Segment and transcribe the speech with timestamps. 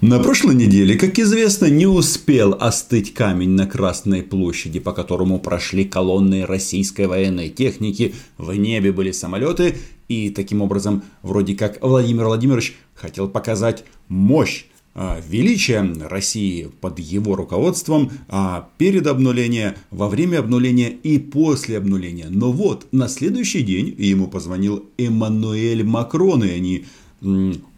[0.00, 5.84] На прошлой неделе, как известно, не успел остыть камень на Красной площади, по которому прошли
[5.84, 9.74] колонны российской военной техники, в небе были самолеты,
[10.06, 17.34] и таким образом, вроде как Владимир Владимирович хотел показать мощь а, величие России под его
[17.34, 22.28] руководством а перед обнулением, во время обнуления и после обнуления.
[22.30, 26.84] Но вот на следующий день ему позвонил Эммануэль Макрон, и они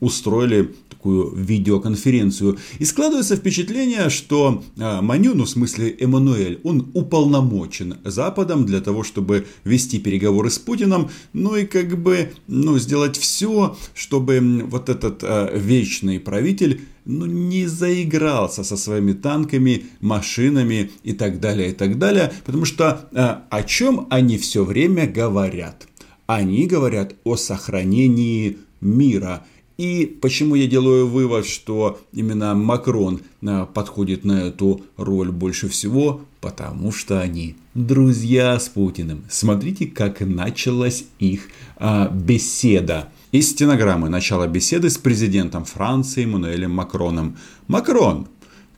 [0.01, 2.59] устроили такую видеоконференцию.
[2.79, 9.03] И складывается впечатление, что а, Маню, ну в смысле Эммануэль, он уполномочен Западом для того,
[9.03, 15.25] чтобы вести переговоры с Путиным, ну и как бы ну, сделать все, чтобы вот этот
[15.25, 21.99] а, вечный правитель ну, не заигрался со своими танками, машинами и так далее, и так
[21.99, 22.31] далее.
[22.45, 25.87] Потому что а, о чем они все время говорят?
[26.27, 29.45] Они говорят о сохранении мира.
[29.81, 36.21] И почему я делаю вывод, что именно Макрон а, подходит на эту роль больше всего?
[36.43, 39.25] Потому что они друзья с Путиным.
[39.31, 43.09] Смотрите, как началась их а, беседа.
[43.33, 47.39] Из стенограммы начала беседы с президентом Франции Мануэлем Макроном.
[47.67, 48.29] «Макрон,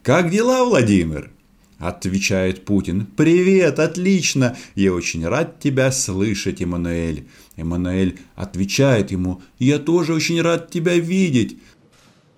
[0.05, 1.33] как дела, Владимир?»
[1.81, 3.09] Отвечает Путин.
[3.17, 4.57] «Привет, отлично!
[4.77, 7.27] Я очень рад тебя слышать, Эммануэль».
[7.63, 9.41] Эммануэль отвечает ему.
[9.59, 11.59] «Я тоже очень рад тебя видеть».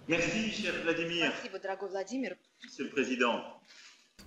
[0.06, 2.36] Спасибо, дорогой Владимир.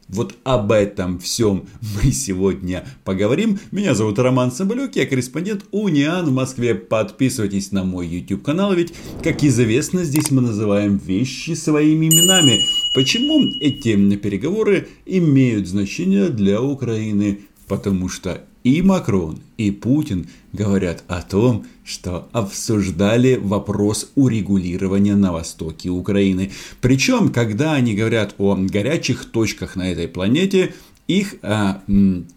[0.08, 3.59] Вот об этом всем мы сегодня поговорим.
[3.72, 6.75] Меня зовут Роман Соболюк, я корреспондент Униан в Москве.
[6.75, 12.64] Подписывайтесь на мой YouTube канал, ведь, как известно, здесь мы называем вещи своими именами.
[12.95, 17.42] Почему эти переговоры имеют значение для Украины?
[17.68, 25.90] Потому что и Макрон, и Путин говорят о том, что обсуждали вопрос урегулирования на востоке
[25.90, 26.52] Украины.
[26.82, 30.74] Причем, когда они говорят о горячих точках на этой планете,
[31.08, 31.82] их а,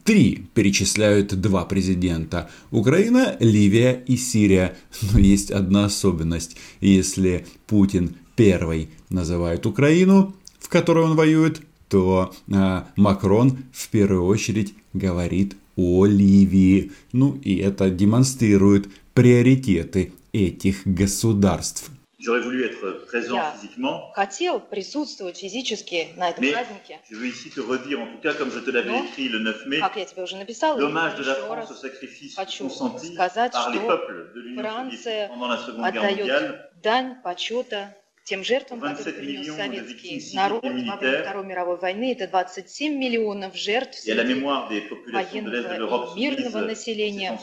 [0.04, 2.48] три перечисляют два президента.
[2.70, 4.76] Украина, Ливия и Сирия.
[5.12, 6.56] Но есть одна особенность.
[6.80, 14.74] Если Путин первый называет Украину, в которой он воюет, то а, Макрон в первую очередь
[14.92, 16.92] говорит о Ливии.
[17.12, 21.90] Ну и это демонстрирует приоритеты этих государств.
[22.22, 27.00] Я хотел присутствовать физически на этом Mais празднике.
[27.10, 29.38] Je veux ici te redire, en tout cas, comme je te l'avais Но, écrit le
[29.38, 32.34] 9 mai, как я тебе уже написал, l'hommage de la еще France раз au sacrifice
[32.36, 36.02] хочу consenti сказать, par les что peuples de l'Union Франция soviétique pendant la Seconde Guerre
[36.02, 36.44] mondiale.
[36.44, 37.96] отдает дань почета
[38.30, 41.22] тем жертвам, 27 которые принес советский народ во время.
[41.22, 42.12] Второй мировой войны.
[42.12, 47.36] Это 27 миллионов жертв среди военного и мирного ces населения.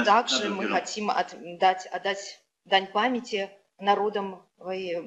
[0.00, 5.00] И Также мы хотим отдать, отдать дань памяти народам э,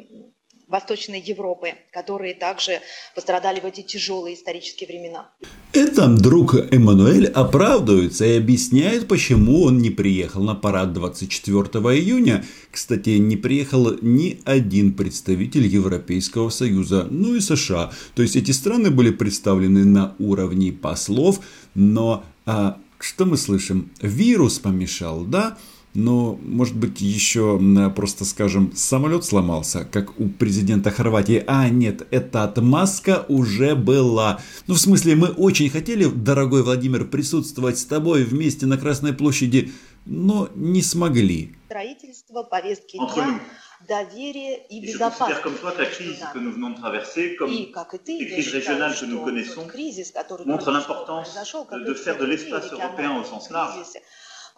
[0.70, 2.80] Восточной Европы, которые также
[3.16, 5.30] пострадали в эти тяжелые исторические времена.
[5.74, 11.64] Это друг Эммануэль оправдывается и объясняет, почему он не приехал на парад 24
[11.98, 12.46] июня.
[12.72, 17.92] Кстати, не приехал ни один представитель Европейского Союза, ну и США.
[18.14, 21.40] То есть эти страны были представлены на уровне послов,
[21.74, 23.92] но а, что мы слышим?
[24.02, 25.58] Вирус помешал, да?
[26.00, 27.60] Но, может быть, еще
[27.94, 31.44] просто, скажем, самолет сломался, как у президента Хорватии.
[31.46, 34.40] А, нет, эта отмазка уже была.
[34.68, 39.74] Ну, в смысле, мы очень хотели, дорогой Владимир, присутствовать с тобой вместе на Красной площади,
[40.06, 41.56] но не смогли.
[41.66, 43.42] Строительство, повестки Entre дня, nous.
[43.88, 45.42] доверие и безопасность.
[45.42, 48.30] toi que la crise que nous venons de traverser, comme И, как и ты, les
[48.30, 51.96] я crises считаю, régionales que что nous connaissons, тот кризис, который произошел, как de и
[51.96, 52.70] faire de все l'espace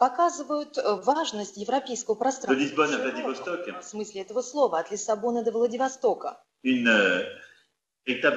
[0.01, 2.55] показывают э, важность европейского пространства.
[2.55, 6.41] de Lisbonne à В смысле этого слова, от Лиссабона до Владивостока.
[6.63, 6.87] une
[8.03, 8.31] Это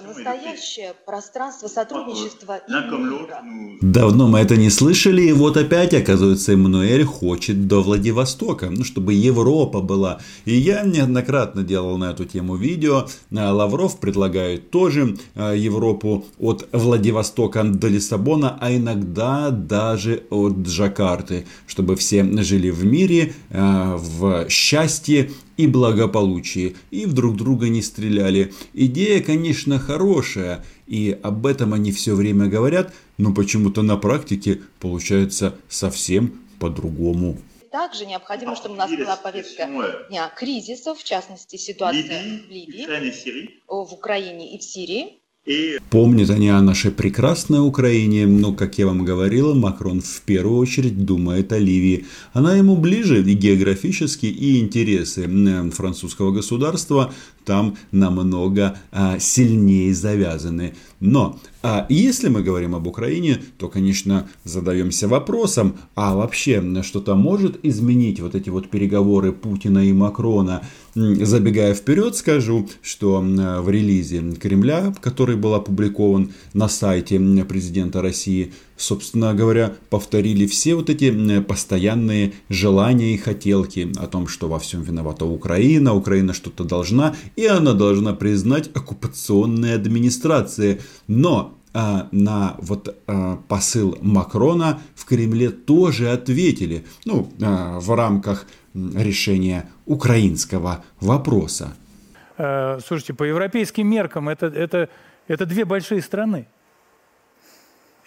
[0.00, 3.42] настоящее пространство сотрудничества и мира.
[3.82, 9.12] Давно мы это не слышали, и вот опять, оказывается, Эммануэль хочет до Владивостока, ну, чтобы
[9.12, 10.20] Европа была.
[10.46, 13.06] И я неоднократно делал на эту тему видео.
[13.36, 21.46] А Лавров предлагает тоже а, Европу от Владивостока до Лиссабона, а иногда даже от Джакарты,
[21.66, 27.82] чтобы все жили в мире, а, в счастье и благополучии, и в друг друга не
[27.82, 28.52] стреляли.
[28.72, 35.54] Идея, конечно, хорошая, и об этом они все время говорят, но почему-то на практике получается
[35.68, 37.38] совсем по-другому.
[37.70, 39.68] Также необходимо, чтобы у нас была повестка
[40.08, 45.19] дня кризисов, в частности, ситуация Libye, в Ливии, в Украине и в Сирии.
[45.46, 50.58] Et Помнят они о нашей прекрасной Украине, но, как я вам говорил, Макрон в первую
[50.58, 52.06] очередь думает о Ливии.
[52.32, 57.12] Она ему ближе и географически, и интересы м, французского государства
[57.44, 60.74] там намного а, сильнее завязаны.
[61.00, 67.62] Но а если мы говорим об Украине, то, конечно, задаемся вопросом, а вообще что-то может
[67.64, 70.62] изменить вот эти вот переговоры Путина и Макрона?
[70.94, 79.34] Забегая вперед, скажу, что в релизе Кремля, который был опубликован на сайте президента России, собственно
[79.34, 85.24] говоря, повторили все вот эти постоянные желания и хотелки о том, что во всем виновата
[85.24, 90.80] Украина, Украина что-то должна, и она должна признать оккупационные администрации.
[91.06, 98.46] Но а, на вот а, посыл Макрона в Кремле тоже ответили, ну, а, в рамках
[98.74, 101.74] решения украинского вопроса.
[102.38, 104.88] Э, Слушайте, по европейским меркам это, это,
[105.28, 106.46] это две большие страны.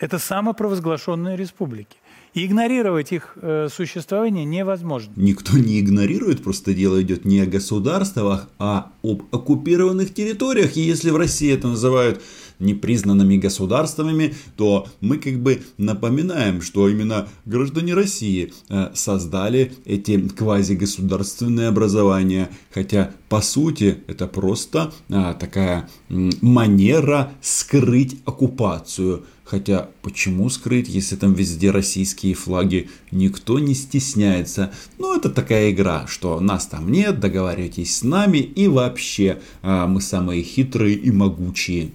[0.04, 1.96] Это самопровозглашенные республики.
[2.34, 5.14] И игнорировать их э, существование невозможно.
[5.16, 10.76] Никто не игнорирует, просто дело идет не о государствах, а об оккупированных территориях.
[10.76, 12.22] И если в России это называют
[12.64, 21.68] непризнанными государствами, то мы как бы напоминаем, что именно граждане России э, создали эти квазигосударственные
[21.68, 22.50] образования.
[22.72, 29.26] Хотя, по сути, это просто а, такая манера скрыть оккупацию.
[29.44, 32.90] Хотя, почему скрыть, если там везде российские флаги?
[33.12, 34.72] Никто не стесняется.
[34.98, 40.02] Ну, это такая игра, что нас там нет, договаривайтесь с нами, и вообще а, мы
[40.02, 41.92] самые хитрые и могучие.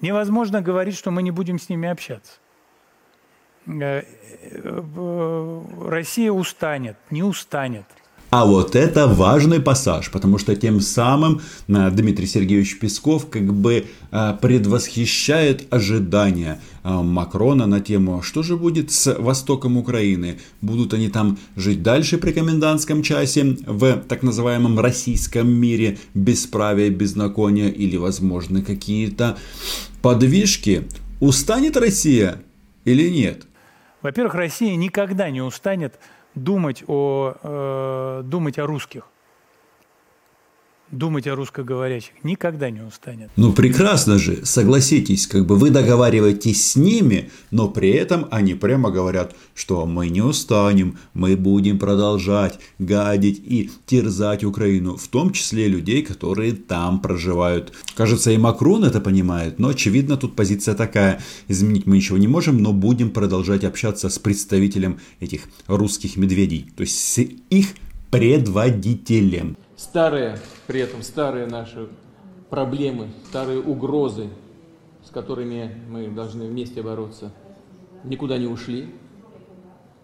[0.00, 2.38] Невозможно говорить, что мы не будем с ними общаться.
[3.66, 7.84] Э, э, Россия устанет, не устанет.
[8.30, 13.86] А вот это важный пассаж, потому что тем самым а, Дмитрий Сергеевич Песков как бы
[14.12, 20.38] а, предвосхищает ожидания а, Макрона на тему, что же будет с востоком Украины.
[20.60, 27.68] Будут они там жить дальше при комендантском часе в так называемом российском мире бесправия, беззакония
[27.68, 29.38] или возможны какие-то
[30.02, 30.84] подвижки.
[31.18, 32.40] Устанет Россия
[32.84, 33.42] или нет?
[34.02, 35.98] Во-первых, Россия никогда не устанет
[36.34, 39.04] думать о, э, думать о русских.
[40.90, 43.30] Думать о русскоговорящих никогда не устанет.
[43.36, 48.90] Ну прекрасно же, согласитесь, как бы вы договариваетесь с ними, но при этом они прямо
[48.90, 55.68] говорят, что мы не устанем, мы будем продолжать гадить и терзать Украину, в том числе
[55.68, 57.72] людей, которые там проживают.
[57.94, 62.60] Кажется, и Макрон это понимает, но очевидно тут позиция такая, изменить мы ничего не можем,
[62.60, 67.68] но будем продолжать общаться с представителем этих русских медведей, то есть с их
[68.10, 69.56] предводителем.
[69.76, 71.88] старые, при этом старые наши
[72.50, 74.28] проблемы, старые угрозы,
[75.04, 77.32] с которыми мы должны вместе бороться,
[78.04, 78.86] никуда не ушли,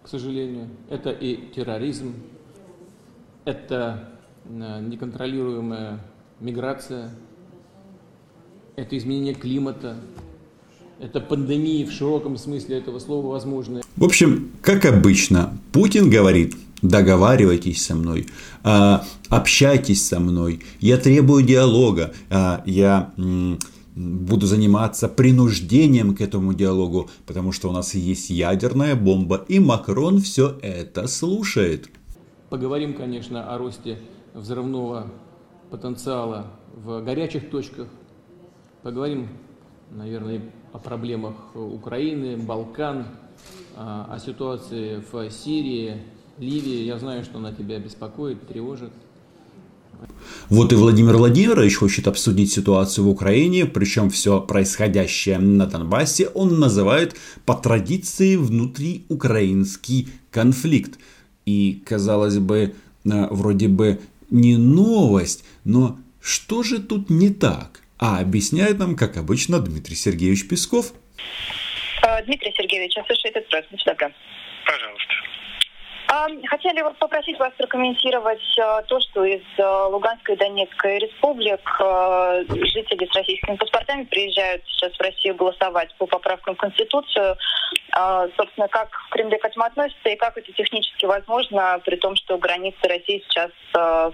[0.03, 0.69] к сожалению.
[0.89, 2.13] Это и терроризм,
[3.45, 4.09] это
[4.45, 5.99] э, неконтролируемая
[6.39, 7.09] миграция,
[8.75, 9.97] это изменение климата,
[10.99, 13.81] это пандемии в широком смысле этого слова возможны.
[13.95, 18.27] В общем, как обычно, Путин говорит, договаривайтесь со мной,
[18.63, 23.13] а, общайтесь со мной, я требую диалога, а, я
[23.95, 30.19] буду заниматься принуждением к этому диалогу, потому что у нас есть ядерная бомба, и Макрон
[30.19, 31.89] все это слушает.
[32.49, 33.97] Поговорим, конечно, о росте
[34.33, 35.11] взрывного
[35.71, 37.87] потенциала в горячих точках.
[38.83, 39.27] Поговорим,
[39.91, 40.41] наверное,
[40.71, 43.07] о проблемах Украины, Балкан,
[43.75, 46.03] а, о ситуации в Сирии,
[46.39, 46.83] Ливии.
[46.83, 48.91] Я знаю, что она тебя беспокоит, тревожит.
[50.49, 56.59] Вот и Владимир Владимирович хочет обсудить ситуацию в Украине, причем все происходящее на Донбассе он
[56.59, 57.15] называет
[57.45, 60.99] по традиции внутриукраинский конфликт.
[61.45, 62.75] И, казалось бы,
[63.05, 67.81] э, вроде бы не новость, но что же тут не так?
[67.97, 70.93] А объясняет нам, как обычно, Дмитрий Сергеевич Песков.
[72.03, 73.83] Э, Дмитрий Сергеевич, я слышу этот вопрос.
[73.85, 74.13] Добры.
[74.65, 75.16] Пожалуйста.
[76.07, 83.05] Хотели попросить вас прокомментировать э, то, что из э, Луганской и Донецкой республик э, жители
[83.11, 87.35] с российскими паспортами приезжают сейчас в Россию голосовать по поправкам в Конституцию.
[88.37, 92.37] Собственно, как в Кремле к этому относится и как это технически возможно, при том, что
[92.37, 93.51] границы России сейчас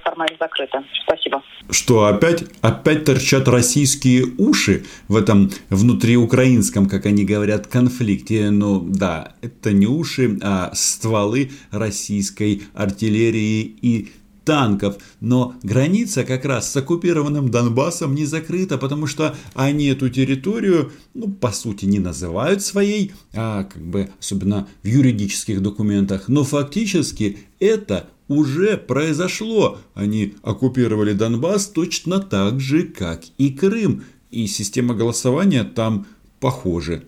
[0.02, 0.80] формально закрыты.
[1.04, 1.44] Спасибо.
[1.70, 8.50] Что опять, опять торчат российские уши в этом внутриукраинском, как они говорят, конфликте.
[8.52, 11.52] Ну да, это не уши, а стволы
[11.84, 14.12] российской артиллерии и
[14.46, 14.98] танков.
[15.22, 21.28] Но граница как раз с оккупированным Донбассом не закрыта, потому что они эту территорию, ну,
[21.30, 28.10] по сути, не называют своей, а как бы, особенно в юридических документах, но фактически это
[28.28, 29.80] уже произошло.
[29.94, 34.04] Они оккупировали Донбасс точно так же, как и Крым.
[34.32, 36.08] И система голосования там
[36.40, 37.04] похожа.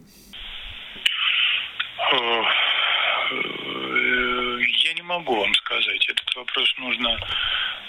[5.06, 5.46] могу
[6.06, 6.10] сказать.
[6.10, 7.20] Этот вопрос нужно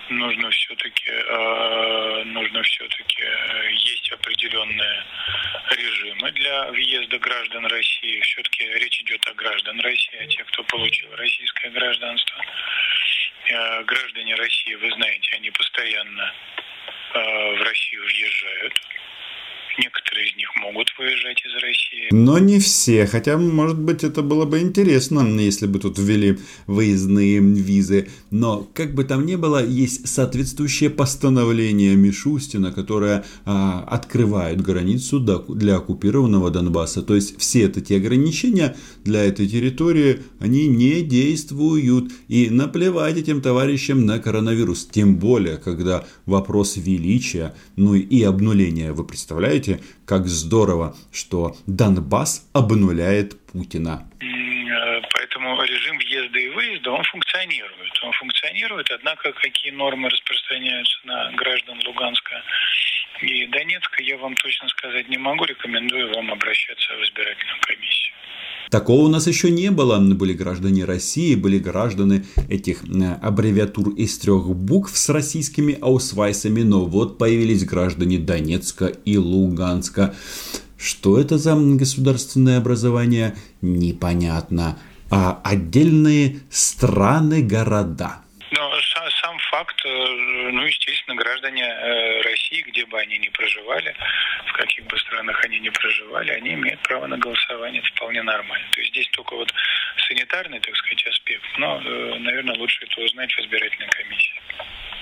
[0.08, 5.04] нужно все-таки э, нужно все-таки э, есть определенные
[5.70, 8.20] режимы для въезда граждан России.
[8.20, 12.40] Все-таки речь идет о граждан России, о тех, кто получил российское гражданство.
[13.48, 16.32] Э, граждане России, вы знаете, они постоянно
[17.14, 18.74] в Россию въезжают.
[19.78, 22.08] Некоторые из них могут выезжать из России.
[22.10, 23.06] Но не все.
[23.06, 28.08] Хотя, может быть, это было бы интересно, если бы тут ввели выездные визы.
[28.30, 35.76] Но, как бы там ни было, есть соответствующее постановление Мишустина, которое а, открывает границу для
[35.76, 37.02] оккупированного Донбасса.
[37.02, 42.12] То есть, все эти ограничения для этой территории, они не действуют.
[42.28, 44.86] И наплевать этим товарищам на коронавирус.
[44.86, 52.48] Тем более, когда вопрос величия, ну и обнуления, вы представляете, Представляете, как здорово, что Донбасс
[52.54, 54.08] обнуляет Путина.
[54.20, 57.92] Э, поэтому режим въезда и выезда, он функционирует.
[58.02, 62.42] Он функционирует, однако какие нормы распространяются на граждан Луганска
[63.22, 65.44] и Донецка, я вам точно сказать не могу.
[65.44, 68.15] Рекомендую вам обращаться в избирательную комиссию.
[68.70, 69.98] Такого у нас еще не было.
[69.98, 76.84] Были граждане России, были граждане этих э, аббревиатур из трех букв с российскими аусвайсами, но
[76.84, 80.14] вот появились граждане Донецка и Луганска.
[80.76, 84.78] Что это за государственное образование, непонятно.
[85.10, 88.20] А отдельные страны-города–
[89.56, 89.88] факт, э,
[90.52, 93.94] ну, естественно, граждане э, России, где бы они ни проживали,
[94.46, 98.66] в каких бы странах они ни проживали, они имеют право на голосование, это вполне нормально.
[98.72, 99.52] То есть здесь только вот
[100.08, 104.35] санитарный, так сказать, аспект, но, э, наверное, лучше это узнать в избирательной комиссии.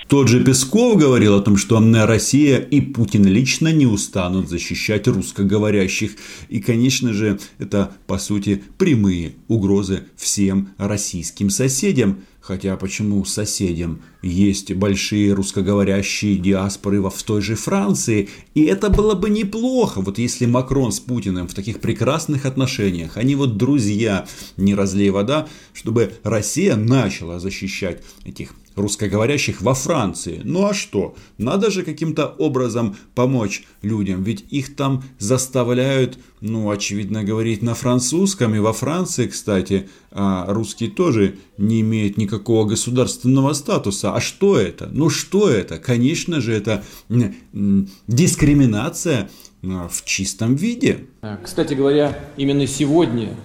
[0.07, 6.11] Тот же Песков говорил о том, что Россия и Путин лично не устанут защищать русскоговорящих.
[6.47, 12.19] И, конечно же, это, по сути, прямые угрозы всем российским соседям.
[12.39, 14.03] Хотя почему соседям?
[14.21, 18.29] Есть большие русскоговорящие диаспоры в той же Франции.
[18.53, 23.33] И это было бы неплохо, вот если Макрон с Путиным в таких прекрасных отношениях, они
[23.33, 30.41] вот друзья, не разлей вода, чтобы Россия начала защищать этих русскоговорящих во Франции.
[30.43, 31.15] Ну а что?
[31.37, 38.55] Надо же каким-то образом помочь людям, ведь их там заставляют, ну, очевидно, говорить на французском.
[38.55, 44.13] И во Франции, кстати, а русские тоже не имеют никакого государственного статуса.
[44.13, 44.89] А что это?
[44.91, 45.77] Ну что это?
[45.77, 46.83] Конечно же, это
[48.07, 49.29] дискриминация
[49.63, 51.05] а, в чистом виде.
[51.43, 53.35] Кстати говоря, именно сегодня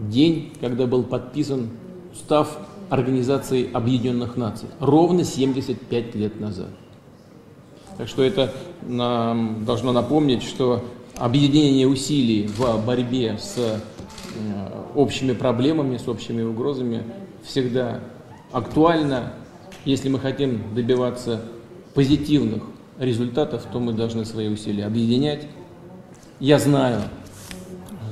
[0.00, 1.70] день, когда был подписан
[2.12, 2.58] устав
[2.92, 4.68] Организации Объединенных Наций.
[4.78, 6.68] Ровно 75 лет назад.
[7.96, 10.84] Так что это нам должно напомнить, что
[11.16, 13.78] объединение усилий в борьбе с э,
[14.94, 17.02] общими проблемами, с общими угрозами
[17.42, 18.00] всегда
[18.52, 19.32] актуально.
[19.86, 21.40] Если мы хотим добиваться
[21.94, 22.62] позитивных
[22.98, 25.46] результатов, то мы должны свои усилия объединять.
[26.40, 27.00] Я знаю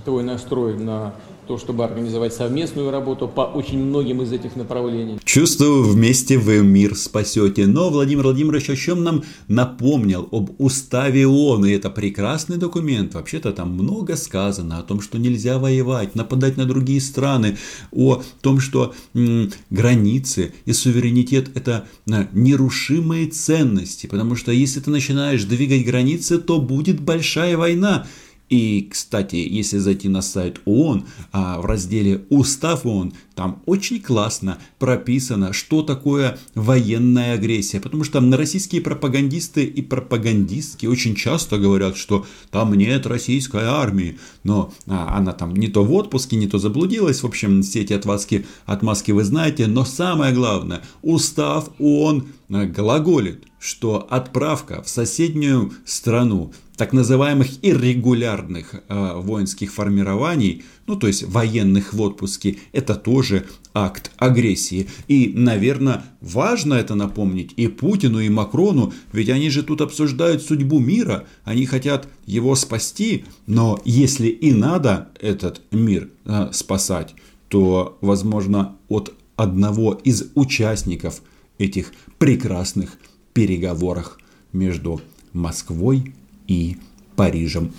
[0.07, 1.13] твой настрой на
[1.51, 5.19] то, чтобы организовать совместную работу по очень многим из этих направлений.
[5.25, 7.67] Чувствую, вместе вы мир спасете.
[7.67, 10.29] Но Владимир Владимирович о чем нам напомнил?
[10.31, 11.67] Об уставе ООН.
[11.67, 13.15] И это прекрасный документ.
[13.15, 17.59] Вообще-то там много сказано о том, что нельзя воевать, нападать на другие страны,
[17.91, 24.07] о том, что м, границы и суверенитет это а, нерушимые ценности.
[24.07, 28.07] Потому что если ты начинаешь двигать границы, то будет большая война.
[28.51, 34.59] И, кстати, если зайти на сайт ООН, а в разделе «Устав ООН», там очень классно
[34.81, 37.81] прописано, что такое военная агрессия.
[37.81, 44.19] Потому что российские пропагандисты и пропагандистки очень часто говорят, что там нет российской армии.
[44.43, 47.23] Но а, она там не то в отпуске, не то заблудилась.
[47.23, 49.69] В общем, все эти отмазки, отмазки вы знаете.
[49.69, 59.13] Но самое главное, устав ООН глаголит, что отправка в соседнюю страну так называемых иррегулярных э,
[59.17, 64.89] воинских формирований, ну то есть военных в отпуске, это тоже акт агрессии.
[65.07, 70.79] И, наверное, важно это напомнить и Путину, и Макрону, ведь они же тут обсуждают судьбу
[70.79, 77.15] мира, они хотят его спасти, но если и надо этот мир э, спасать,
[77.49, 81.21] то, возможно, от одного из участников
[81.59, 82.97] этих прекрасных
[83.33, 84.19] переговорах
[84.53, 85.01] между
[85.33, 86.15] Москвой
[86.47, 86.77] и
[87.17, 87.73] Парижем.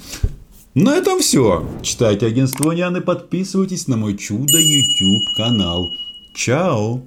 [0.73, 1.67] На этом все.
[1.83, 5.91] Читайте агентство Няны, подписывайтесь на мой чудо YouTube канал.
[6.33, 7.01] Чао!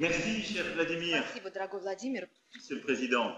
[0.00, 2.28] Merci, cher Vladimir, Спасибо, дорогой Владимир.
[2.52, 3.30] Monsieur le Président.